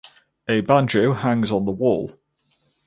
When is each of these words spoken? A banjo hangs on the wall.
A 0.47 0.61
banjo 0.61 1.13
hangs 1.13 1.51
on 1.51 1.65
the 1.65 1.71
wall. 1.71 2.19